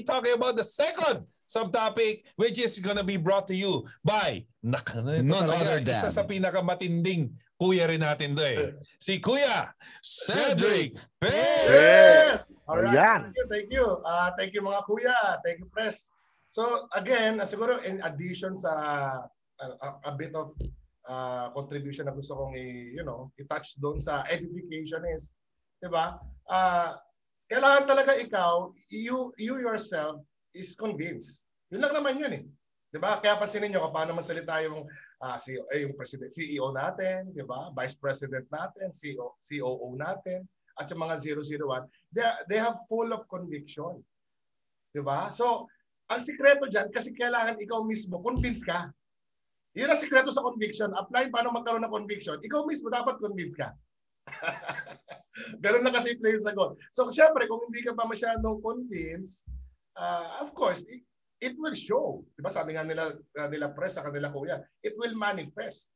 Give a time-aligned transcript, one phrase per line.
[0.00, 5.02] be talking about the second subtopic which is gonna be brought to you by naka,
[5.04, 8.72] None other than- isa sa pinakamatinding kuya rin natin to eh.
[8.96, 9.68] Si Kuya
[10.00, 11.68] Cedric Perez!
[11.68, 12.40] Yes!
[12.64, 12.96] Alright.
[12.96, 13.20] Ayan.
[13.28, 13.86] Thank you, thank you.
[14.00, 15.16] Uh, thank you mga kuya.
[15.44, 16.08] Thank you, Press.
[16.56, 18.72] So again, uh, siguro in addition sa
[19.60, 20.56] uh, a, a bit of
[21.04, 25.36] uh, contribution na gusto kong i, you know, i-touch doon sa edification is,
[25.84, 26.16] 'di ba?
[26.48, 26.96] Uh,
[27.50, 30.22] kailangan talaga ikaw, you you yourself
[30.54, 31.42] is convinced.
[31.74, 32.44] Yun lang naman yun eh.
[32.94, 33.18] 'Di ba?
[33.18, 34.86] Kaya pansinin niyo kung paano magsalita yung
[35.22, 37.74] uh, CEO, eh, yung president, CEO natin, 'di ba?
[37.74, 40.46] Vice President natin, CEO, COO natin,
[40.78, 43.98] at yung mga 001, they, they have full of conviction.
[44.94, 45.34] 'Di ba?
[45.34, 45.66] So,
[46.10, 48.90] ang sikreto diyan kasi kailangan ikaw mismo convince ka.
[49.78, 50.90] Yun ang sikreto sa conviction.
[50.98, 52.42] Apply paano magkaroon ng conviction.
[52.42, 53.70] Ikaw mismo dapat convince ka.
[55.60, 56.80] Ganun na kasi play yung sagot.
[56.90, 59.44] So, syempre, kung hindi ka pa masyadong convinced,
[60.00, 61.04] uh, of course, it,
[61.40, 62.24] it will show.
[62.36, 62.48] Diba?
[62.48, 63.12] Sabi nga nila,
[63.52, 65.92] nila press sa kanila kuya, it will manifest.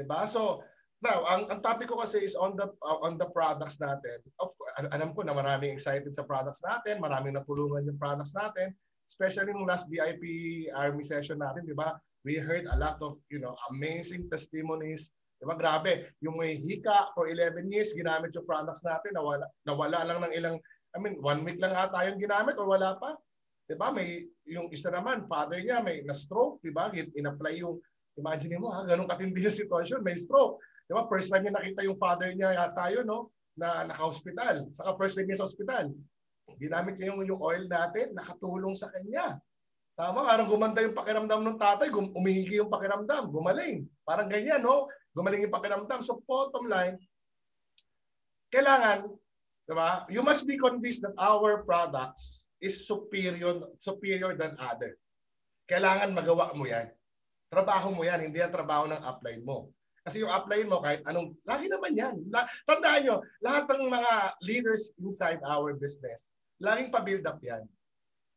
[0.00, 0.24] Diba?
[0.24, 0.64] So,
[1.04, 4.24] now, ang, ang topic ko kasi is on the uh, on the products natin.
[4.40, 8.32] Of course, al- alam ko na maraming excited sa products natin, maraming natulungan yung products
[8.32, 8.72] natin,
[9.04, 10.24] especially nung last VIP
[10.72, 12.00] Army session natin, di ba?
[12.24, 15.12] We heard a lot of, you know, amazing testimonies.
[15.38, 15.54] Di ba?
[15.58, 16.14] Grabe.
[16.22, 20.56] Yung may hika for 11 years, ginamit yung products natin, nawala, nawala lang ng ilang,
[20.94, 23.18] I mean, one week lang ata yung ginamit or wala pa.
[23.66, 23.90] Di ba?
[23.90, 26.92] May, yung isa naman, father niya, may na-stroke, di ba?
[26.92, 27.80] In-apply yung,
[28.14, 30.60] imagine mo ha, ganun katindi yung sitwasyon, may stroke.
[30.86, 31.08] Di ba?
[31.10, 33.32] First time niya nakita yung father niya yata yun, no?
[33.58, 34.68] Na naka-hospital.
[34.70, 35.90] Saka first time niya sa hospital.
[36.60, 39.40] Ginamit niya yung, yung oil natin, nakatulong sa kanya.
[39.94, 43.86] Tama, parang gumanda yung pakiramdam ng tatay, gum yung pakiramdam, gumaling.
[44.02, 44.90] Parang ganyan, no?
[45.14, 46.02] Gumaling yung pakiramdam.
[46.02, 46.98] So bottom line,
[48.50, 49.06] kailangan,
[49.64, 50.04] di ba?
[50.10, 54.98] You must be convinced that our products is superior superior than other.
[55.70, 56.90] Kailangan magawa mo yan.
[57.48, 59.70] Trabaho mo yan, hindi yan trabaho ng upline mo.
[60.04, 62.20] Kasi yung upline mo, kahit anong, lagi naman yan.
[62.28, 64.12] La, tandaan nyo, lahat ng mga
[64.44, 66.28] leaders inside our business,
[66.60, 67.64] laging pa-build up yan.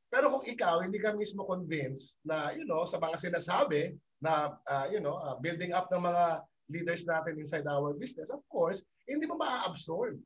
[0.07, 4.87] Pero kung ikaw, hindi ka mismo convinced na, you know, sa mga sinasabi na, uh,
[4.87, 9.25] you know, uh, building up ng mga leaders natin inside our business, of course, hindi
[9.25, 10.19] mo ma-absorb.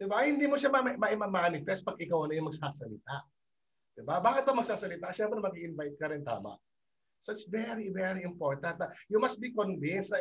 [0.00, 0.26] Diba?
[0.26, 3.22] Hindi mo siya ma-manifest pag ikaw na yung magsasalita.
[3.94, 4.18] Diba?
[4.18, 5.14] Bakit ba magsasalita?
[5.14, 6.58] Siyempre mag-invite ka rin, tama.
[7.22, 8.76] So it's very, very important.
[9.08, 10.12] You must be convinced.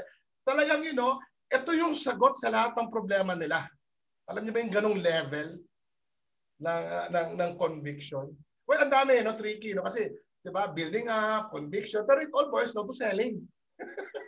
[0.47, 1.19] Talagang, you know,
[1.51, 3.67] ito yung sagot sa lahat ng problema nila.
[4.29, 5.47] Alam niyo ba yung ganong level
[6.63, 8.31] ng, ng, ng conviction?
[8.63, 9.35] Well, ang dami, no?
[9.35, 9.83] Tricky, no?
[9.83, 10.07] Kasi,
[10.39, 13.43] di ba, building up, conviction, pero it all boils down to selling.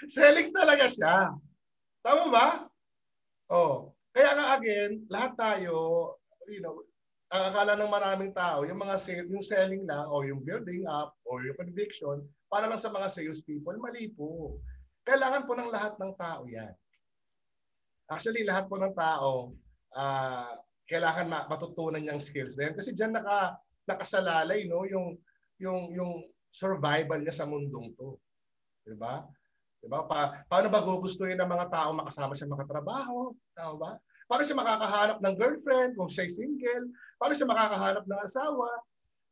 [0.16, 1.34] selling talaga siya.
[2.00, 2.46] Tama ba?
[3.52, 3.92] Oh.
[4.10, 5.74] Kaya nga again, lahat tayo,
[6.50, 6.82] you know,
[7.30, 11.14] ang akala ng maraming tao, yung mga sale, yung selling lang o yung building up
[11.22, 14.58] o yung conviction, para lang sa mga sales people, mali po.
[15.06, 16.74] Kailangan po ng lahat ng tao yan.
[18.10, 19.54] Actually, lahat po ng tao,
[19.94, 20.52] uh,
[20.90, 22.74] kailangan matutunan niyang skills na yan.
[22.74, 23.54] Kasi diyan naka,
[23.86, 25.14] nakasalalay no, yung,
[25.62, 26.12] yung, yung
[26.50, 28.18] survival niya sa mundong to.
[28.82, 29.22] Diba?
[29.80, 30.04] Diba?
[30.04, 33.32] Pa, paano ba gugustuhin ng mga tao makasama siya makatrabaho?
[33.56, 33.92] Tama ba?
[34.28, 36.92] Paano siya makakahanap ng girlfriend kung siya'y single?
[37.16, 38.68] Paano siya makakahanap ng asawa?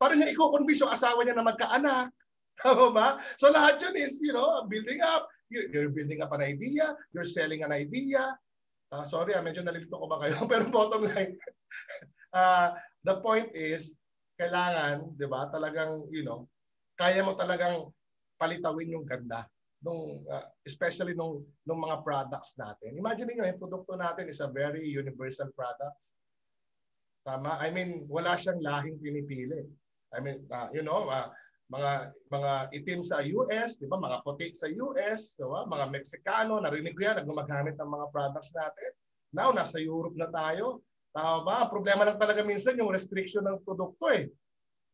[0.01, 2.09] Paano niya ikukonvince yung asawa niya na magkaanak?
[2.59, 3.07] Tama ba?
[3.37, 5.29] So lahat yun is, you know, building up.
[5.49, 6.97] You're building up an idea.
[7.13, 8.37] You're selling an idea.
[8.89, 10.43] Uh, sorry, ah, medyo nalilito ko ba kayo?
[10.49, 11.37] Pero bottom line,
[12.33, 12.73] uh,
[13.07, 13.93] the point is,
[14.33, 16.49] kailangan, di ba, talagang, you know,
[16.97, 17.85] kaya mo talagang
[18.41, 19.45] palitawin yung ganda
[19.79, 22.99] nung uh, especially nung nung mga products natin.
[22.99, 26.15] Imagine niyo yung produkto natin is a very universal products.
[27.23, 27.59] Tama?
[27.59, 29.67] I mean, wala siyang lahing pinipili.
[30.11, 31.31] I mean, uh, you know, uh,
[31.69, 34.01] mga mga itim sa US, 'di ba?
[34.01, 35.69] Mga puti sa US, 'di ba?
[35.69, 38.91] Mga Meksikano, narinig ko 'yan, gumagamit ng mga products natin.
[39.31, 40.81] Now nasa Europe na tayo.
[41.13, 41.57] Tama ba?
[41.69, 44.29] Problema lang talaga minsan yung restriction ng produkto eh.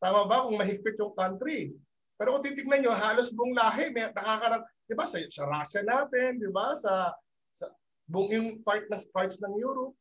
[0.04, 0.44] Tama ba?
[0.44, 1.72] Kung mahigpit yung country.
[2.16, 6.38] Pero kung titignan nyo, halos buong lahi, may nakakarat, di ba, sa, sa Russia natin,
[6.38, 7.14] di ba, sa,
[7.54, 7.70] sa
[8.10, 9.98] buong part ng parts ng Europe,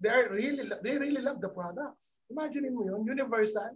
[0.00, 2.20] they are really, they really love the products.
[2.28, 3.72] Imagine mo yun, universal.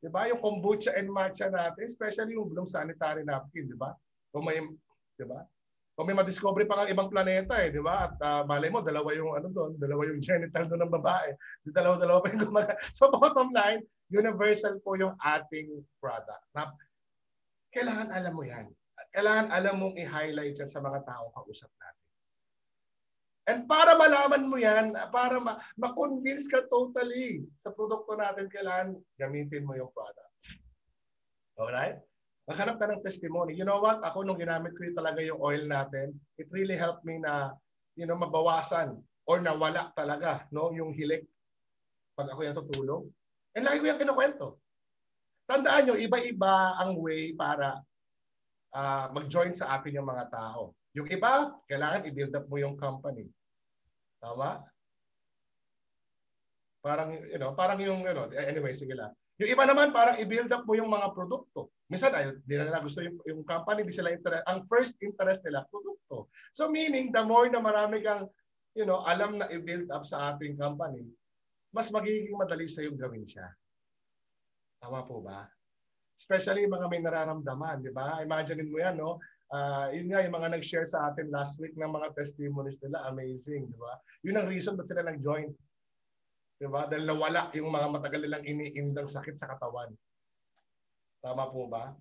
[0.00, 3.92] Di ba, yung kombucha and matcha natin, especially yung blue sanitary napkin, di ba?
[4.32, 4.60] Kung may,
[5.16, 5.44] di ba?
[5.94, 8.10] Kung may madiscover pa ng ibang planeta eh, di ba?
[8.10, 11.30] At uh, malay mo, dalawa yung ano doon, dalawa yung genital doon ng babae.
[11.70, 12.74] Dalawa-dalawa pa yung gumaga.
[12.98, 15.70] So bottom line, universal po yung ating
[16.02, 16.44] product.
[16.50, 16.68] Na,
[17.70, 18.68] kailangan alam mo yan.
[19.14, 22.04] Kailangan alam mong i-highlight yan sa mga taong kausap natin.
[23.44, 29.68] And para malaman mo yan, para ma- ma-convince ka totally sa produkto natin, kailangan gamitin
[29.68, 30.64] mo yung products.
[31.60, 32.00] Alright?
[32.48, 33.52] Maghanap ka ng testimony.
[33.56, 34.00] You know what?
[34.00, 37.52] Ako nung ginamit ko yung talaga yung oil natin, it really helped me na
[37.94, 41.24] you know, mabawasan or nawala talaga no, yung hilik
[42.14, 43.04] pag ako yung tutulong.
[43.54, 44.46] And lagi ko yung kinukwento.
[45.46, 47.82] Tandaan nyo, iba-iba ang way para
[48.74, 50.74] uh, mag-join sa atin yung mga tao.
[50.94, 53.30] Yung iba, kailangan i-build up mo yung company.
[54.18, 54.62] Tama?
[56.84, 59.14] Parang, you know, parang yung, you know, anyway, sige lang.
[59.40, 61.72] Yung iba naman, parang i-build up mo yung mga produkto.
[61.90, 64.44] Minsan, ay, di na nila gusto yung, yung company, di sila interest.
[64.46, 66.30] Ang first interest nila, produkto.
[66.54, 68.30] So meaning, the more na marami kang,
[68.74, 71.06] you know, alam na i-build up sa ating company,
[71.74, 73.50] mas magiging madali sa yung gawin siya.
[74.78, 75.50] Tama po ba?
[76.14, 78.22] Especially yung mga may nararamdaman, di ba?
[78.22, 79.18] Imagine mo yan, no?
[79.50, 83.66] Uh, yun nga, yung mga nag-share sa atin last week ng mga testimonies nila, amazing,
[83.66, 83.94] di ba?
[84.22, 85.50] Yun ang reason ba't sila nag-join.
[86.58, 86.86] Di ba?
[86.86, 89.90] Dahil nawala yung mga matagal nilang iniindang sakit sa katawan.
[91.20, 91.92] Tama po ba?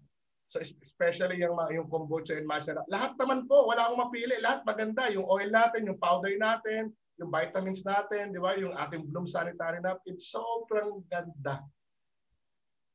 [0.51, 2.77] So especially yung yung kombucha and matcha.
[2.85, 4.37] Lahat naman po, wala akong mapili.
[4.37, 5.09] Lahat maganda.
[5.09, 8.53] Yung oil natin, yung powder natin, yung vitamins natin, di ba?
[8.59, 11.63] Yung ating Bloom Sanitary Napkin, sobrang ganda.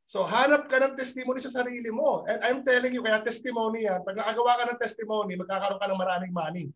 [0.09, 2.25] So hanap ka ng testimony sa sarili mo.
[2.25, 4.01] And I'm telling you, kaya testimony yan.
[4.09, 6.73] Pag nakagawa ka ng testimony, magkakaroon ka ng maraming money.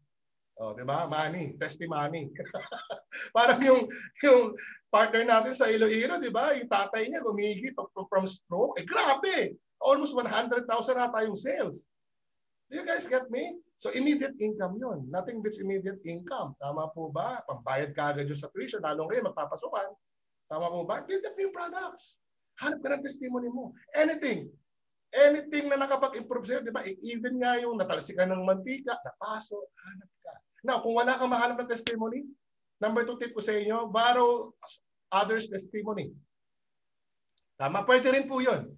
[0.60, 1.08] Oh, 'di ba?
[1.08, 2.28] Money, testimony.
[3.36, 3.88] Parang yung
[4.20, 4.52] yung
[4.92, 6.52] partner natin sa Iloilo, 'di ba?
[6.60, 8.76] Yung tatay niya gumigi from, stroke.
[8.76, 9.56] Eh grabe.
[9.80, 10.68] Almost 100,000
[11.00, 11.88] ata yung sales.
[12.68, 13.56] Do you guys get me?
[13.80, 15.08] So immediate income 'yun.
[15.08, 16.52] Nothing beats immediate income.
[16.60, 17.40] Tama po ba?
[17.48, 19.88] Pambayad ka agad yung sa tuition, lalong kayo magpapasukan.
[20.52, 21.00] Tama po ba?
[21.00, 22.21] Build up yung products.
[22.60, 23.72] Hanap ka ng testimony mo.
[23.96, 24.52] Anything.
[25.12, 26.84] Anything na nakapag-improve sa'yo, di ba?
[26.84, 30.32] Even nga yung natalsikan ng mantika, napaso, hanap ka.
[30.64, 32.24] Now, kung wala kang mahanap ng testimony,
[32.80, 34.56] number two tip ko sa inyo, borrow
[35.12, 36.12] others' testimony.
[37.60, 38.72] Tama, pwede rin po yun.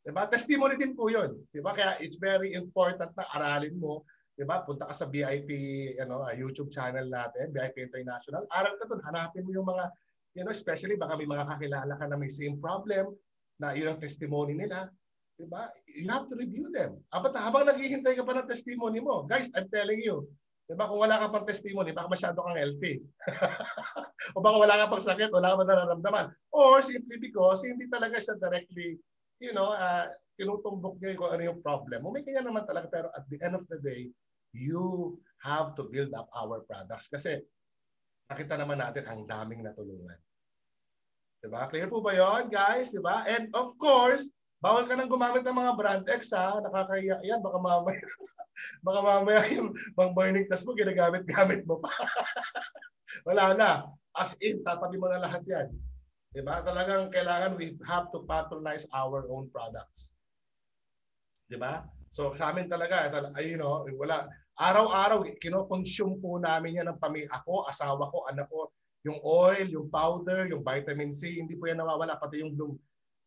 [0.00, 0.24] Diba?
[0.30, 1.36] Testimony din po yun.
[1.52, 1.76] Diba?
[1.76, 4.06] Kaya it's very important na aralin mo.
[4.32, 4.64] Diba?
[4.64, 5.50] Punta ka sa BIP
[6.00, 8.48] ano, YouTube channel natin, BIP International.
[8.48, 9.02] Aral ka doon.
[9.04, 9.92] Hanapin mo yung mga
[10.34, 13.14] You know, especially baka may mga kakilala ka na may same problem
[13.58, 14.88] na yun ang testimony nila.
[15.40, 15.72] Diba?
[15.88, 17.00] You have to review them.
[17.10, 20.28] Abat habang naghihintay ka pa ng testimony mo, guys, I'm telling you,
[20.68, 23.02] diba, kung wala ka pang testimony, baka masyado kang healthy.
[24.36, 26.26] o baka wala ka pang sakit, wala ka pang nararamdaman.
[26.52, 29.00] Or simply because hindi talaga siya directly,
[29.40, 32.06] you know, uh, tinutumbok niya kung ano yung problem.
[32.12, 34.12] May kanya naman talaga, pero at the end of the day,
[34.52, 37.08] you have to build up our products.
[37.08, 37.40] Kasi
[38.30, 40.14] nakita naman natin ang daming natulungan.
[41.42, 41.66] Diba?
[41.66, 42.94] Clear po ba yon guys?
[42.94, 43.26] Diba?
[43.26, 44.30] And of course,
[44.62, 46.62] bawal ka nang gumamit ng mga brand X ha.
[46.62, 47.42] Nakakaya yan.
[47.42, 47.98] Baka mamaya,
[48.86, 51.90] baka mamaya yung pang burning test mo, ginagamit-gamit mo pa.
[53.28, 53.70] Wala na.
[54.14, 55.66] As in, tatabi mo na lahat yan.
[56.30, 56.62] Diba?
[56.62, 60.14] Talagang kailangan we have to patronize our own products.
[61.50, 61.82] Diba?
[62.14, 63.10] So sa amin talaga,
[63.42, 67.30] you know, wala, Araw-araw, kino-consume po namin yan ng pamilya.
[67.32, 68.70] Ako, asawa ko, anak ko,
[69.06, 72.20] yung oil, yung powder, yung vitamin C, hindi po yan nawawala.
[72.20, 72.76] Pati yung Bloom,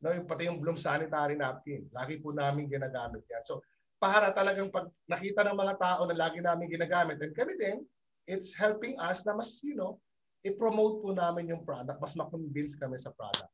[0.04, 1.90] no, yung, pati yung Bloom sanitary napkin.
[1.90, 3.42] Lagi po namin ginagamit yan.
[3.42, 3.66] So,
[3.98, 7.82] para talagang pag nakita ng mga tao na lagi namin ginagamit, and kami din,
[8.30, 9.98] it's helping us na mas, you know,
[10.44, 13.50] i-promote po namin yung product, mas ma-convince kami sa product.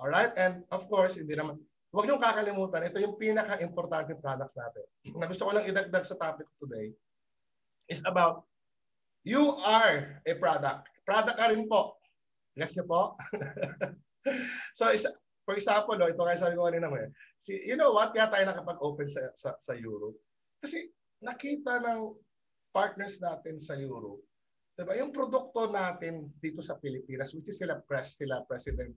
[0.00, 0.34] Alright?
[0.34, 1.60] And of course, hindi naman,
[1.94, 4.82] huwag niyong kakalimutan, ito yung pinaka-importante products natin.
[5.14, 6.90] na gusto ko lang idagdag sa topic today
[7.86, 8.42] is about
[9.22, 10.90] you are a product.
[11.06, 11.94] Product ka rin po.
[12.58, 13.14] Gets niyo po?
[14.78, 15.14] so, isa,
[15.46, 17.14] for example, no, ito kaya sabi ko kanina mo eh.
[17.38, 18.10] Si, you know what?
[18.10, 20.18] Kaya tayo nakapag-open sa, sa, sa Europe.
[20.58, 20.90] Kasi
[21.22, 22.10] nakita ng
[22.74, 24.18] partners natin sa Europe,
[24.74, 28.90] diba, yung produkto natin dito sa Pilipinas, which is sila, press, sila President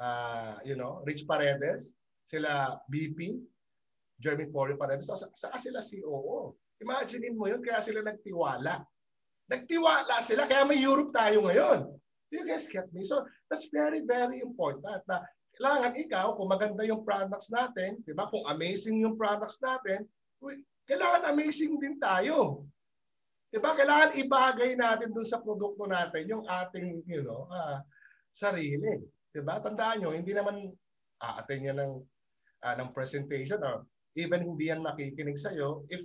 [0.00, 1.96] uh, you know, Rich Paredes,
[2.32, 3.36] sila BP,
[4.16, 6.56] Jeremy Foreign Paredes, saka sila COO.
[6.80, 8.80] Imaginein mo yun, kaya sila nagtiwala.
[9.52, 11.92] Nagtiwala sila, kaya may Europe tayo ngayon.
[12.32, 13.04] Do you guys get me?
[13.04, 15.20] So, that's very, very important na
[15.52, 18.24] kailangan ikaw, kung maganda yung products natin, di ba?
[18.24, 20.08] Kung amazing yung products natin,
[20.88, 22.64] kailangan amazing din tayo.
[23.52, 23.76] Di ba?
[23.76, 27.84] Kailangan ibagay natin dun sa produkto natin yung ating, you know, uh,
[28.32, 29.04] sarili.
[29.28, 29.60] Di ba?
[29.60, 30.72] Tandaan nyo, hindi naman
[31.20, 31.92] aatin yan ng,
[32.62, 36.02] uh, ng presentation or even hindi yan makikinig sa'yo if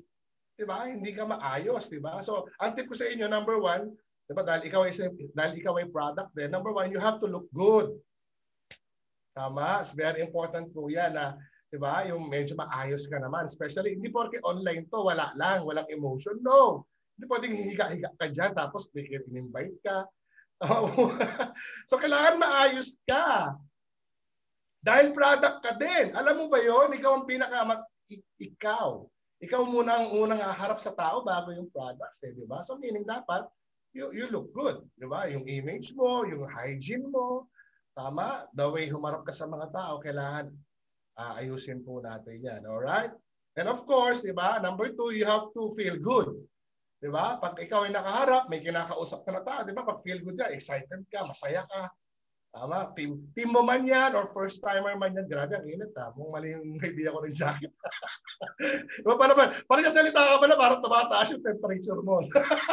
[0.57, 0.89] 'di ba?
[0.89, 2.19] Hindi ka maayos, 'di ba?
[2.25, 3.93] So, ang tip ko sa inyo, number one,
[4.25, 4.41] 'di ba?
[4.41, 4.93] Dahil ikaw ay
[5.37, 7.93] dahil ikaw ay product din, number one, you have to look good.
[9.37, 9.85] Tama?
[9.85, 11.37] It's very important po 'yan na
[11.69, 12.09] 'di ba?
[12.09, 16.41] Yung medyo maayos ka naman, especially hindi porke online to, wala lang, walang emotion.
[16.41, 16.89] No.
[17.17, 20.05] Hindi pwedeng hihiga-higa ka dyan tapos may in-invite ka.
[21.89, 23.53] so kailangan maayos ka.
[24.87, 26.15] Dahil product ka din.
[26.15, 27.83] Alam mo ba yon Ikaw ang pinaka
[28.39, 29.03] ikaw.
[29.43, 32.63] Ikaw muna ang unang harap sa tao bago yung products eh, di ba?
[32.63, 33.43] So meaning dapat
[33.91, 35.27] you, you look good, di ba?
[35.27, 37.51] Yung image mo, yung hygiene mo,
[37.93, 38.47] tama?
[38.55, 40.55] The way humarap ka sa mga tao, kailangan
[41.19, 42.63] uh, ayusin po natin yan.
[42.63, 43.11] Alright?
[43.59, 44.63] And of course, di ba?
[44.63, 46.31] Number two, you have to feel good.
[46.97, 47.37] Di ba?
[47.37, 49.83] Pag ikaw ay nakaharap, may kinakausap ka na tao, di ba?
[49.85, 51.91] Pag feel good ka, excited ka, masaya ka,
[52.57, 56.09] Tama, team, team mo man yan or first timer man yan, grabe ang init ha.
[56.17, 57.69] Kung mali yung idea ko ng jacket.
[59.05, 62.25] diba pa naman, parang salita ka pala, parang tumataas yung temperature mo.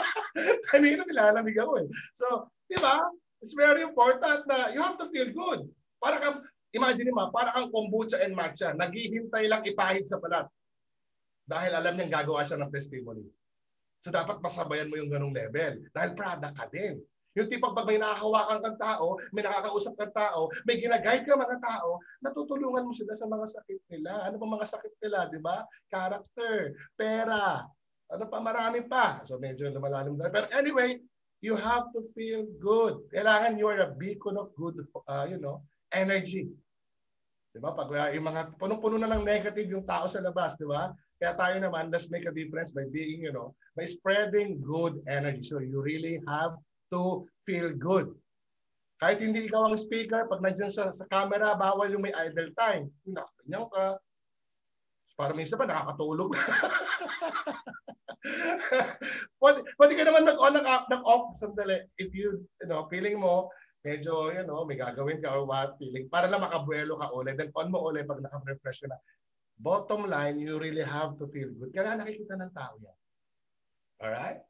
[0.72, 1.86] Kanina nilalamig ako eh.
[2.16, 2.96] So, di ba?
[3.44, 5.68] It's very important na you have to feel good.
[6.00, 6.40] Para kang,
[6.72, 10.48] imagine mo, para kang kombucha and matcha, naghihintay lang ipahid sa balat.
[11.44, 13.28] Dahil alam niyang gagawa siya ng testimony.
[14.00, 15.84] So dapat masabayan mo yung ganong level.
[15.92, 17.04] Dahil product ka din.
[17.34, 21.58] Yung tipong pag may nakahawakan kang tao, may nakakausap kang tao, may ginaguide ka mga
[21.58, 24.22] tao, natutulungan mo sila sa mga sakit nila.
[24.22, 25.66] Ano pa mga sakit nila, di ba?
[25.90, 27.66] Character, pera,
[28.06, 29.18] ano pa, marami pa.
[29.26, 30.30] So medyo lumalalim tayo.
[30.30, 31.02] Pero anyway,
[31.42, 33.02] you have to feel good.
[33.10, 34.78] Kailangan you are a beacon of good,
[35.10, 35.60] uh, you know,
[35.90, 36.54] energy.
[37.50, 37.74] Di ba?
[37.74, 40.94] Pag uh, yung mga punong-puno na ng negative yung tao sa labas, di ba?
[41.18, 45.46] Kaya tayo naman, let's make a difference by being, you know, by spreading good energy.
[45.46, 46.58] So you really have
[46.94, 48.14] to feel good.
[49.02, 52.86] Kahit hindi ikaw ang speaker, pag nandiyan sa, sa camera, bawal yung may idle time.
[53.02, 53.86] Nakakanyaw ka.
[55.18, 56.30] Para minsan pa nakakatulog.
[59.42, 61.82] pwede, pwede ka naman nag-on, nag-off sandali.
[61.98, 63.50] If you, you know, feeling mo,
[63.82, 67.36] medyo, you know, may gagawin ka or what, feeling, para na makabuelo ka ulit.
[67.36, 68.98] Then on mo ulit pag naka-refresh ka na.
[69.58, 71.70] Bottom line, you really have to feel good.
[71.74, 72.96] Kaya nakikita ng tao yan.
[74.02, 74.42] Alright?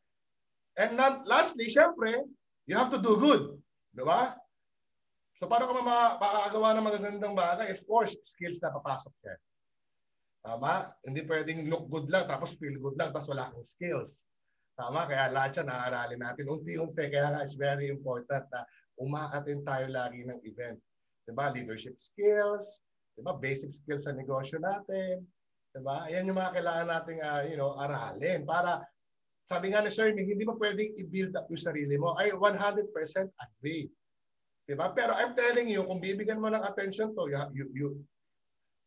[0.75, 2.27] And not, lastly, syempre,
[2.67, 3.55] you have to do good.
[3.95, 4.35] Di ba?
[5.39, 5.75] So paano ka
[6.19, 7.71] makakagawa ng magagandang bagay?
[7.75, 9.41] Of course, skills na papasok yan.
[10.45, 10.95] Tama?
[11.03, 14.27] Hindi pwedeng look good lang tapos feel good lang tapos wala kang skills.
[14.75, 15.07] Tama?
[15.07, 16.51] Kaya lahat yan naaaralin natin.
[16.51, 17.05] Unti-unti.
[17.11, 18.67] Kaya nga it's very important na
[18.99, 20.79] umaatin tayo lagi ng event.
[21.27, 21.51] Diba?
[21.51, 22.83] Leadership skills.
[23.15, 23.35] Diba?
[23.39, 25.23] Basic skills sa negosyo natin.
[25.75, 26.07] Diba?
[26.07, 28.87] Ayan yung mga kailangan nating uh, you know, aralin para
[29.45, 32.17] sabi nga ni Sir hindi mo pwedeng i-build up yung sarili mo.
[32.17, 32.89] I 100%
[33.37, 33.93] agree.
[34.65, 34.89] Diba?
[34.97, 37.89] Pero I'm telling you, kung bibigyan mo ng attention to, you, you, you,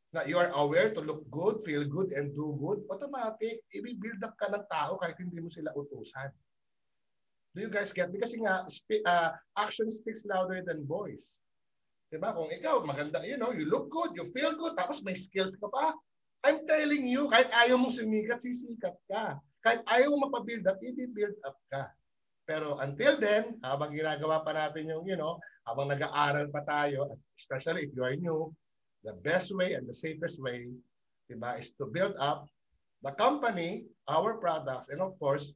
[0.09, 4.33] na you are aware to look good, feel good, and do good, automatic, i-build up
[4.41, 6.33] ka ng tao kahit hindi mo sila utusan.
[7.53, 8.17] Do you guys get me?
[8.17, 11.37] Kasi nga, uh, action speaks louder than voice.
[12.09, 12.33] Diba?
[12.33, 15.69] Kung ikaw, maganda, you know, you look good, you feel good, tapos may skills ka
[15.69, 15.93] pa,
[16.41, 19.37] I'm telling you, kahit ayaw mong sumikat, sisikat ka
[19.67, 21.91] kahit ayaw mo mapabuild up, i-build up ka.
[22.47, 25.35] Pero until then, habang ginagawa pa natin yung, you know,
[25.67, 28.47] habang nag-aaral pa tayo, especially if you are new,
[29.03, 30.71] the best way and the safest way,
[31.27, 32.47] diba, is to build up
[33.03, 35.51] the company, our products, and of course,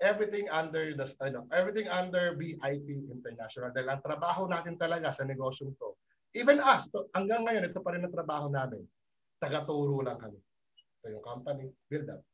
[0.00, 3.68] everything under the ano, everything under BIP International.
[3.68, 5.92] Dahil ang trabaho natin talaga sa negosyong to,
[6.32, 8.80] even us, to, hanggang ngayon, ito pa rin ang trabaho namin.
[9.36, 10.40] Tagaturo lang kami.
[11.04, 12.24] Ito yung company, build up.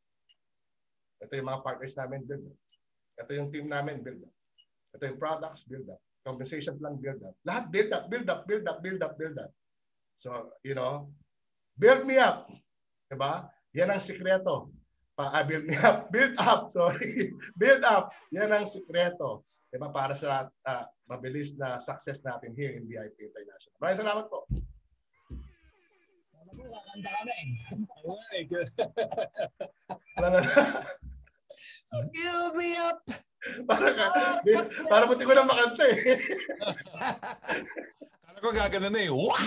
[1.18, 2.58] Ito yung mga partners namin, build up.
[3.18, 4.34] Ito yung team namin, build up.
[4.94, 6.00] Ito yung products, build up.
[6.22, 7.34] Compensation plan, build up.
[7.42, 9.52] Lahat build up, build up, build up, build up, build up.
[10.18, 11.10] So, you know,
[11.78, 12.50] build me up.
[13.08, 13.46] Diba?
[13.74, 14.70] Yan ang sikreto.
[15.18, 16.06] Pa, uh, build me up.
[16.14, 17.34] Build up, sorry.
[17.58, 18.14] build up.
[18.30, 19.42] Yan ang sikreto.
[19.70, 19.90] Diba?
[19.90, 23.74] Para sa uh, mabilis na success natin here in VIP International.
[23.82, 24.46] Maraming salamat po.
[26.72, 27.46] Kakanta ka na eh.
[30.16, 30.40] Wala na.
[32.12, 33.00] Fill me up.
[33.68, 34.06] para ka,
[34.90, 35.96] para buti ko na makanta eh.
[38.38, 39.10] Kala ko gagana na eh.
[39.10, 39.42] What?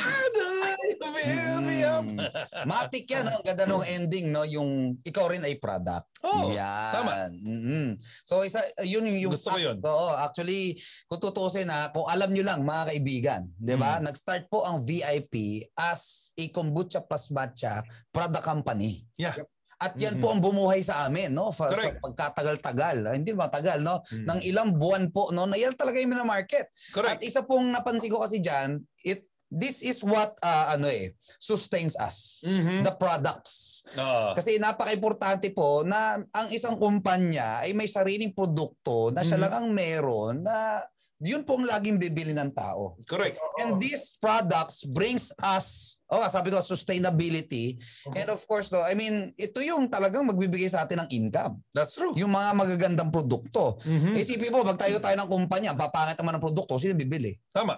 [1.00, 2.04] Fill me up.
[2.04, 2.20] Mm.
[2.68, 3.32] Matik yan.
[3.32, 4.44] Ang ganda ng ending, no?
[4.44, 6.12] Yung ikaw rin ay product.
[6.20, 6.92] Oh, yan.
[6.92, 7.32] tama.
[7.32, 7.88] Mm-hmm.
[8.28, 9.32] So, isa, yun yung...
[9.32, 9.80] Gusto ko yun.
[9.80, 10.76] Oo, actually,
[11.08, 14.04] kung tutusin na, kung alam nyo lang, mga kaibigan, di ba?
[14.04, 14.12] Mm.
[14.12, 19.08] Nag-start po ang VIP as a kombucha plus matcha product company.
[19.16, 19.40] Yeah.
[19.82, 20.22] At yan Mhm.
[20.22, 21.50] po ang bumuhay sa amin, no?
[21.50, 23.02] Fa- sa pagkatagal-tagal.
[23.02, 24.06] Ah, Hindi matagal, no?
[24.14, 24.26] Mm.
[24.30, 25.50] Ng ilang buwan po, no?
[25.50, 26.70] Na yan talaga yung market.
[26.70, 27.22] At Correct.
[27.26, 32.40] isa pong napansin ko kasi diyan, it this is what uh, ano eh sustains us.
[32.48, 32.88] Mhm.
[32.88, 33.84] The products.
[34.00, 34.32] Ah.
[34.32, 39.44] Kasi napaka-importante po na ang isang kumpanya ay may sariling produkto na siya Mhm.
[39.44, 40.80] lang ang meron na
[41.22, 42.98] yun po ang laging bibili ng tao.
[43.06, 43.38] Correct.
[43.62, 47.78] And these products brings us, oh, sabi ko, sustainability.
[48.18, 51.62] And of course, no, I mean, ito yung talagang magbibigay sa atin ng income.
[51.78, 52.18] That's true.
[52.18, 53.78] Yung mga magagandang produkto.
[53.86, 54.18] Mhm.
[54.18, 57.38] Isipin mo, magtayo tayo ng kumpanya, papangit naman ang produkto, sino bibili?
[57.54, 57.78] Tama.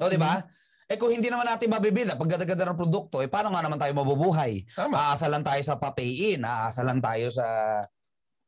[0.00, 0.40] O, di ba?
[0.88, 3.92] Eh kung hindi naman natin mabibili, pag ganda ng produkto, eh paano nga naman tayo
[3.96, 4.64] mabubuhay?
[4.72, 4.96] Tama.
[4.96, 7.44] Aasa lang tayo sa papayin, aasa lang tayo sa...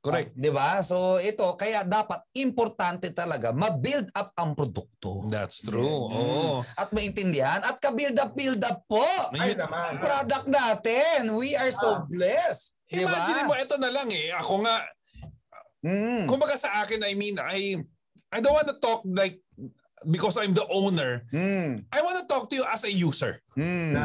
[0.04, 0.30] Correct.
[0.30, 0.84] Ah, di ba?
[0.84, 5.24] So ito, kaya dapat importante talaga ma-build up ang produkto.
[5.32, 6.12] That's true.
[6.12, 6.12] Mm.
[6.12, 6.60] Oo.
[6.76, 9.00] At maintindihan at ka-build up, build up po.
[9.32, 9.96] Ay Yun- naman.
[9.96, 11.32] Product natin.
[11.32, 12.04] We are so Ah.
[12.04, 12.76] blessed.
[12.84, 13.08] Di ba?
[13.08, 14.28] Imagine mo, ito na lang eh.
[14.36, 14.76] Ako nga,
[15.80, 16.28] Mm.
[16.28, 17.80] kumbaga sa akin, I mean, I,
[18.28, 19.40] I don't want to talk like,
[20.04, 21.88] because I'm the owner, Mm.
[21.88, 23.40] I want to talk to you as a user.
[23.56, 23.96] Mm.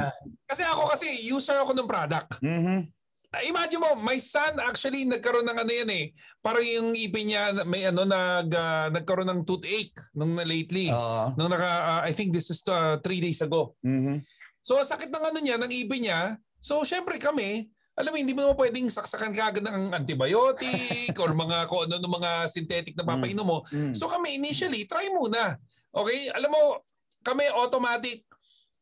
[0.44, 2.40] Kasi ako kasi, user ako ng product.
[2.40, 2.88] Mhm.
[3.30, 6.06] Uh, Imagine mo, my son actually nagkaroon ng ano yan eh.
[6.42, 10.90] Parang yung ipin niya, may ano, nag, ah, nagkaroon ng toothache nung na lately.
[10.90, 11.38] Oo.
[11.38, 13.78] Nung naka, ah, I think this is uh, three days ago.
[13.86, 14.26] Mhm.
[14.60, 16.36] So sakit ng ano niya, ng ipin niya.
[16.60, 17.70] So syempre kami,
[18.00, 22.16] alam mo, hindi mo naman pwedeng saksakan kagad ng antibiotic or mga kung ano ng
[22.16, 23.60] mga synthetic na papainom mo.
[23.70, 23.92] Mm.
[23.92, 25.60] So kami initially, try muna.
[25.92, 26.32] Okay?
[26.32, 26.62] Alam mo,
[27.20, 28.24] kami automatic,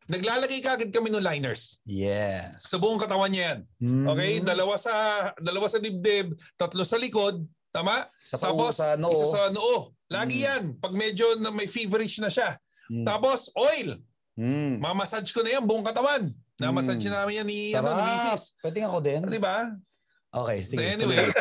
[0.07, 1.79] naglalagay kagad kami ng liners.
[1.83, 2.63] Yes.
[2.63, 3.59] Sa buong katawan niya yan.
[4.07, 4.31] Okay?
[4.39, 4.45] Mhm.
[4.45, 4.93] Dalawa sa
[5.37, 8.07] dalawa sa dibdib, tatlo sa likod, tama?
[8.23, 9.11] Sa, Tapos, sa noo.
[9.11, 9.91] Isa sa noo.
[10.07, 10.45] Lagi Mm.
[10.47, 10.63] yan.
[10.79, 12.55] Pag medyo na may feverish na siya.
[12.87, 13.03] Mm.
[13.03, 13.99] Tapos, oil.
[14.39, 14.79] Mm.
[14.79, 16.31] Mamassage ko na yan buong katawan.
[16.57, 17.13] Namassage Mm.
[17.13, 18.07] namin yan ni, ano, Sarap.
[18.07, 18.43] Mrs.
[18.63, 19.21] Pwede nga ako din.
[19.27, 19.55] Di ba?
[20.31, 20.83] Okay, So sige.
[20.87, 21.27] anyway.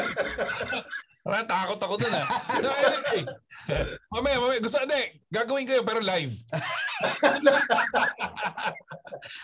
[1.26, 2.22] Parang takot ako dun ah.
[2.62, 3.26] So anyway.
[4.14, 4.62] mamaya, mamaya.
[4.62, 5.18] Gusto, hindi.
[5.26, 6.30] Gagawin ko yun pero live.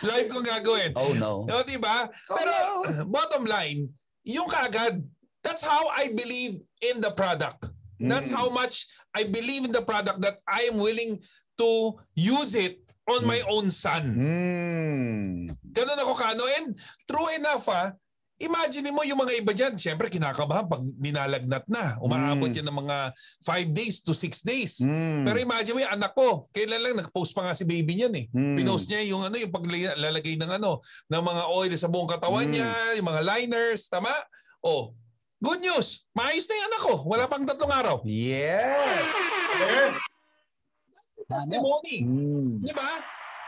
[0.07, 0.95] live ko gagawin.
[0.95, 1.43] Oh no.
[1.43, 2.07] O, di ba?
[2.31, 3.91] Pero bottom line,
[4.23, 5.03] yung kaagad,
[5.43, 7.67] that's how I believe in the product.
[7.99, 8.35] That's Mm.
[8.35, 11.19] how much I believe in the product that I am willing
[11.59, 12.79] to use it
[13.11, 14.15] on my own son.
[14.15, 15.51] Mm.
[15.71, 16.47] Ganun ako kano.
[16.47, 16.73] And
[17.05, 17.91] true enough ah,
[18.41, 21.95] imagine mo yung mga iba dyan, syempre kinakabahan pag ninalagnat na.
[22.01, 22.57] Umaabot Mm.
[22.59, 22.97] yan ng mga
[23.45, 24.81] 5 days to 6 days.
[24.81, 25.23] Mm.
[25.23, 28.25] Pero imagine mo yung anak ko, kailan lang nag-post pa nga si baby niyan eh.
[28.33, 28.55] Mm.
[28.57, 32.53] Pinost niya yung ano yung paglalagay ng ano ng mga oil sa buong katawan Mm.
[32.53, 34.11] niya, yung mga liners, tama?
[34.59, 34.91] Oh.
[35.43, 36.07] Good news.
[36.15, 36.93] Maayos na yung anak ko.
[37.03, 37.95] Wala pang tatlong araw.
[38.07, 39.07] Yes.
[39.59, 39.91] Eh,
[41.27, 42.03] Testimony.
[42.03, 42.63] Mm.
[42.63, 42.87] Di ba?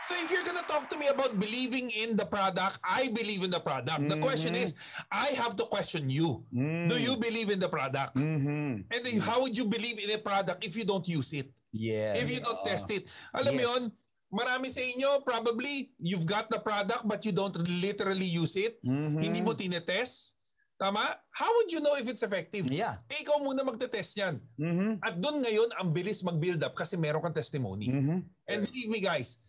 [0.06, 3.50] So if you're gonna talk to me about believing in the product, I believe in
[3.50, 4.06] the product.
[4.06, 4.62] The question Mhm.
[4.62, 4.78] is,
[5.10, 6.46] I have to question you.
[6.54, 6.86] Mm.
[6.86, 8.14] Do you believe in the product?
[8.14, 8.86] Mhm.
[8.86, 11.50] And then how would you believe in a product if you don't use it?
[11.74, 12.22] Yes.
[12.22, 12.68] If you don't Oo.
[12.70, 13.10] test it?
[13.34, 13.66] Alam mo Yes.
[13.66, 13.82] yun,
[14.30, 18.78] marami sa inyo, probably, you've got the product but you don't literally use it.
[18.86, 19.18] Mhm.
[19.18, 20.38] Hindi mo tinetest.
[20.78, 21.02] Tama?
[21.34, 22.68] How would you know if it's effective?
[22.68, 23.00] Yeah.
[23.08, 24.38] Eh, ikaw muna magte-test yan.
[24.54, 25.00] Mhm.
[25.02, 27.88] At doon ngayon, ang bilis mag-build up kasi meron kang testimony.
[27.88, 28.22] Mhm.
[28.46, 29.40] And believe me guys,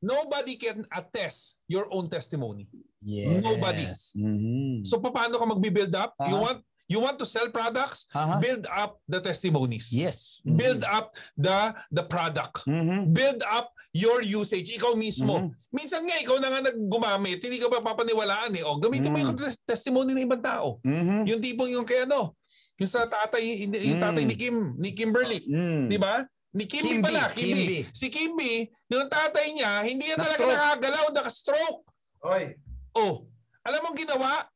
[0.00, 2.66] nobody can attest your own testimony.
[3.00, 3.40] Yes.
[3.40, 3.84] Nobody.
[4.16, 4.84] Mhm.
[4.84, 6.16] So paano ka magbi-build up?
[6.26, 6.44] You Aha.
[6.44, 6.60] want
[6.90, 8.10] you want to sell products?
[8.12, 8.42] Aha.
[8.42, 9.92] Build up the testimonies.
[9.94, 10.42] Yes.
[10.42, 12.66] Build up the the product.
[12.66, 13.14] Mhm.
[13.14, 14.68] Build up your usage.
[14.74, 15.48] Ikaw mismo.
[15.48, 15.50] Mhm.
[15.70, 18.66] Minsan nga ikaw na nga naggumamit, hindi ka pa papaniwalaan eh.
[18.66, 19.24] O gamitin mo Mm.
[19.30, 20.82] yung tes- testimony ng ibang tao.
[20.82, 21.30] Mhm.
[21.30, 22.34] Yung tipong yung kaya ano,
[22.76, 24.30] yung sa tatay, yung tatay Mm.
[24.30, 25.40] ni Kim, ni Kimberly.
[25.46, 25.86] Mm.
[25.88, 26.26] Di ba?
[26.50, 27.54] Ni Kimby, Kimby, pala, Kimby.
[27.54, 27.78] Kimby.
[27.94, 28.52] Si Kimby,
[28.90, 30.58] yung tatay niya, hindi yan talaga Na-stroke.
[30.58, 31.80] nakagalaw, nakastroke.
[32.26, 32.44] Oy,
[32.90, 33.22] Oh,
[33.62, 34.50] alam mong ginawa?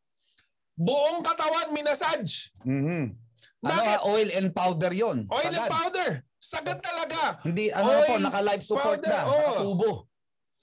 [0.75, 2.51] Buong katawan minasage.
[2.67, 3.15] Mhm.
[3.63, 3.95] Ano Bakit?
[3.95, 5.31] ah, oil and powder yon.
[5.31, 5.71] Oil and Sagad.
[5.71, 6.11] powder.
[6.37, 7.39] Sagad talaga.
[7.47, 9.21] Hindi, ano na po, Oil, naka-life support powder, na.
[9.25, 9.39] oh.
[9.55, 9.91] Nakatubo.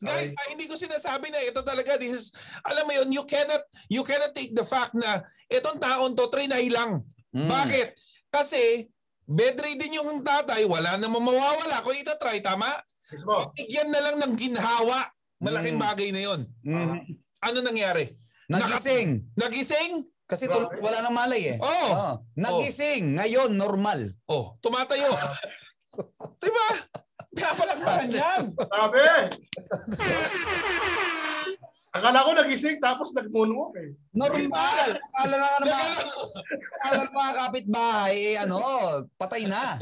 [0.04, 2.26] Guys, ah, hindi ko sinasabi na ito talaga this is
[2.66, 6.68] alam mo yun, you cannot you cannot take the fact na itong taon to trinay
[6.68, 7.06] lang.
[7.32, 7.46] Mm.
[7.48, 7.88] Bakit?
[8.28, 8.90] Kasi
[9.26, 12.70] bedridden yung tatay, wala namang mawawala kung itatry, tama?
[13.12, 13.52] mismo.
[13.54, 15.04] Bigyan na lang ng ginhawa.
[15.42, 15.84] Malaking Mm.
[15.84, 16.42] bagay na yon.
[16.64, 16.96] Mhm.
[17.42, 18.16] Ano nangyari?
[18.48, 19.36] Nagising.
[19.36, 20.08] Nagising?
[20.24, 21.58] Kasi tul- wala nang malay eh.
[21.60, 21.92] Oh.
[21.92, 22.14] Oh.
[22.40, 23.20] Nagising.
[23.20, 24.16] Ngayon, normal.
[24.32, 25.12] Oh, tumatayo.
[26.40, 26.70] diba?
[27.32, 28.44] Kaya palakpakan yan.
[28.56, 29.02] Sabi!
[31.92, 33.92] Akala ko nagising tapos nag-moonwalk eh.
[34.16, 34.88] Normal.
[35.12, 35.88] Akala na ng mga,
[36.80, 38.58] akala ng mga kapitbahay, eh, ano,
[39.20, 39.76] patay na.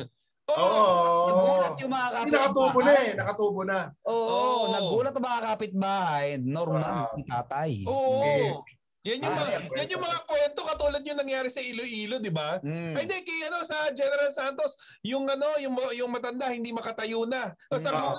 [0.50, 0.58] Oo.
[0.58, 1.28] Oo.
[1.30, 3.06] Nagulat yung mga Kasi nakatubo na kapitbahay.
[3.06, 3.14] eh.
[3.14, 3.80] Nakatubo na.
[4.04, 4.64] Oo, Oo.
[4.74, 6.28] nagulat ang mga kapitbahay.
[6.42, 7.06] Normal Wow.
[7.08, 7.72] si tatay.
[7.86, 8.66] Oo.
[9.00, 12.34] Yan yung, Ah, mga, yan, yan yung mga kwento katulad yung nangyari sa Iloilo, di
[12.34, 12.58] ba?
[12.60, 12.98] Mm.
[13.00, 17.54] Ay, hindi, kay ano, sa General Santos, yung ano, yung, yung matanda, hindi makatayo na.
[17.70, 17.94] Tapos Mm.
[17.96, 18.18] ang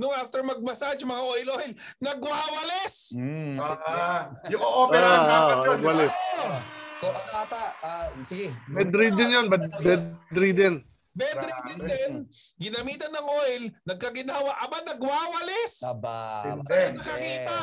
[0.00, 3.12] nung after mag-massage, mga oil-oil, nagwawalis!
[3.12, 3.60] Mm.
[3.60, 5.78] Ah, yung opera Ah, dapat yun.
[5.84, 6.16] walis.
[6.96, 8.48] Ko, ano ata, ah, sige.
[8.66, 10.74] Bedridden yun, bed- bedridden.
[11.10, 12.12] bedridden din,
[12.56, 15.84] ginamitan ng oil, nagkaginawa, aba, nagwawalis.
[15.84, 16.18] Aba.
[16.46, 16.64] Hindi.
[16.64, 16.96] maganda.
[16.96, 17.58] Nakakita.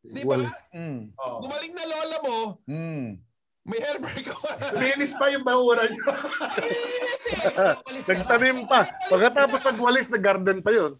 [0.00, 0.36] Di ba?
[0.72, 1.00] Mm.
[1.14, 1.38] Oh.
[1.42, 3.06] Gumaling na lola mo, Mm.
[3.70, 4.50] May hairbar ka pa.
[4.74, 6.02] Linis pa yung bahura niyo.
[8.10, 8.90] Nagtanim pa.
[9.06, 10.92] Pagkatapos nagwalis, nag-garden pa yun.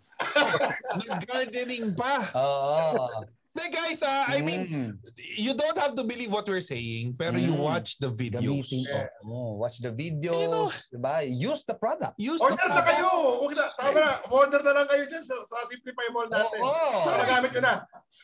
[0.95, 2.31] Nag-gardening pa.
[2.39, 3.27] Oo.
[3.51, 4.91] Hindi guys, ah, I mean, Mm.
[5.37, 7.67] you don't have to believe what we're saying, pero you Mm.
[7.67, 8.47] watch the videos.
[8.47, 8.99] Gamitin ko.
[9.27, 11.15] Oh, watch the videos, You know- diba?
[11.27, 12.15] Use the product.
[12.15, 13.11] Use the Order na kayo.
[13.43, 13.65] Huwag na.
[13.75, 14.13] Tama na.
[14.31, 16.63] Order na lang kayo dyan sa, sa Simplify Mall natin.
[16.63, 16.99] Oo.
[17.03, 17.75] Para magamit ko na.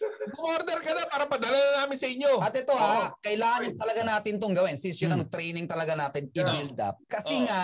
[0.54, 2.32] Order ka na para padala na namin sa inyo.
[2.38, 6.78] At ito ha, kailangan talaga natin itong gawin since yun ang training talaga natin i-build
[6.78, 7.02] up.
[7.10, 7.42] Kasi Hmm.
[7.42, 7.46] Oh.
[7.50, 7.62] nga,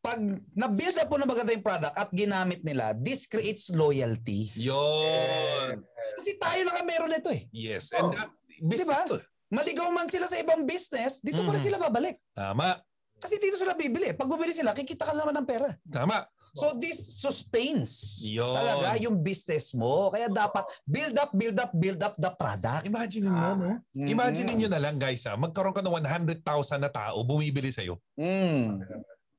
[0.00, 0.16] pag
[0.56, 4.48] na-build up po na maganda yung product at ginamit nila, this creates loyalty.
[4.56, 5.84] Yun.
[6.16, 7.44] Kasi tayo lang ang meron nito eh.
[7.52, 7.92] Yes.
[7.92, 8.08] Oh.
[8.08, 8.32] And that,
[8.64, 9.10] business Diba?
[9.12, 9.16] to.
[9.50, 11.66] Maligaw man sila sa ibang business, dito pa rin Mhm.
[11.68, 12.16] sila babalik.
[12.32, 12.80] Tama.
[13.20, 14.16] Kasi dito sila bibili.
[14.16, 15.68] Pag bumili sila, kikita ka naman ng pera.
[15.84, 16.24] Tama.
[16.50, 18.50] So this sustains Yun.
[18.50, 20.10] talaga yung business mo.
[20.10, 22.82] Kaya dapat build up, build up, build up the product.
[22.88, 23.70] Imagine mo, no?
[23.94, 24.08] Mm.
[24.10, 25.38] Imagine niyo na lang, guys, ha?
[25.38, 28.02] magkaroon ka ng 100,000 na tao bumibili sa'yo.
[28.18, 28.82] Mm.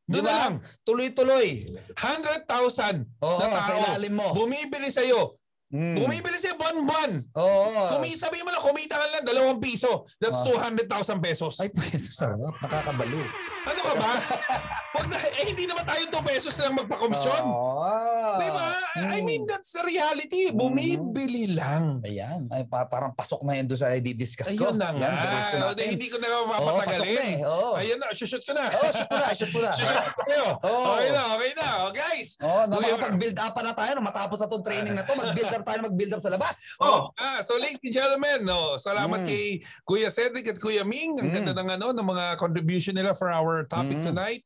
[0.09, 0.31] Doon Diba?
[0.31, 0.55] na lang.
[0.83, 1.47] Tuloy-tuloy.
[1.95, 4.27] 100,000 Oo, na tao mo.
[4.33, 5.40] bumibili sa'yo.
[5.71, 5.95] Mm.
[5.97, 7.11] Bumibili sa'yo buwan-buwan.
[7.31, 7.87] Oo.
[7.89, 10.03] Kumi, sabihin mo na, kumita ka lang dalawang piso.
[10.19, 10.67] That's Ah.
[10.67, 10.83] 200,000
[11.17, 11.55] pesos.
[11.57, 12.37] Ay, pwede sarap.
[12.59, 13.23] Nakakabalo.
[13.63, 14.11] Ano ka ba?
[14.95, 17.41] Wag na, eh, hindi naman tayo 2 pesos lang magpa-komisyon.
[17.41, 17.87] Oo.
[18.35, 18.67] Di ba?
[18.91, 19.23] I Mm.
[19.23, 20.51] mean, that's the reality.
[20.51, 22.03] Bumibili lang.
[22.03, 22.49] Ayan.
[22.49, 24.67] Ay, pa- parang pasok na yun doon sa i-discuss ko.
[24.67, 24.99] Ayun na nga.
[25.01, 25.85] Yan, diretso O, natin.
[25.87, 27.15] Hindi ko na na mapapatagalin.
[27.17, 27.35] eh.
[27.41, 27.71] Oo.
[27.75, 28.63] Ayun na, shoot ko na.
[28.67, 29.71] Oo, shoot mo na, shoot mo na.
[29.79, 30.45] Shoot ko sa'yo.
[30.59, 30.83] Oo.
[30.91, 31.67] Okay na, okay na.
[31.81, 32.29] O, guys.
[32.37, 35.60] Oh, na makapag-build up na tayo no, matapos na tong training na to, mag-build up
[35.63, 36.55] tayo, mag-build up sa labas.
[36.79, 39.27] Oh, ah, so ladies and gentlemen, no, salamat Mm.
[39.27, 39.45] kay
[39.83, 41.17] Kuya Cedric at Kuya Ming.
[41.19, 41.35] Ang Mm.
[41.35, 44.05] ganda ng ano ng mga contribution nila for our topic Mm.
[44.11, 44.43] tonight.